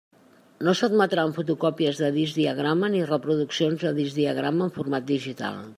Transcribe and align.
No 0.67 0.71
s'admetran 0.79 1.35
fotocòpies 1.35 2.01
de 2.05 2.09
discs 2.17 2.39
diagrama 2.39 2.91
ni 2.97 3.05
reproduccions 3.13 3.87
de 3.87 3.95
discs 4.03 4.21
diagrama 4.23 4.69
en 4.71 4.77
format 4.81 5.09
digital. 5.17 5.67